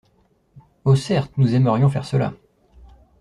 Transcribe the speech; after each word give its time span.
Oh, 0.83 0.95
certes, 0.95 1.33
nous 1.37 1.53
aimerions 1.53 1.87
faire 1.91 2.05
cela. 2.05 2.33